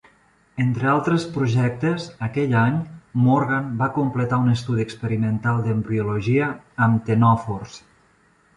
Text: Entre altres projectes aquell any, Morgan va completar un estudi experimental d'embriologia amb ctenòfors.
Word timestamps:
Entre 0.61 0.87
altres 0.91 1.25
projectes 1.35 2.07
aquell 2.27 2.55
any, 2.61 2.79
Morgan 3.27 3.69
va 3.83 3.91
completar 3.99 4.41
un 4.47 4.55
estudi 4.55 4.87
experimental 4.89 5.63
d'embriologia 5.69 6.51
amb 6.87 7.05
ctenòfors. 7.05 7.77